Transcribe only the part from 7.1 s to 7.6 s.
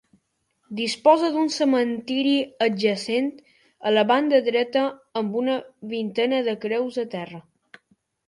terra.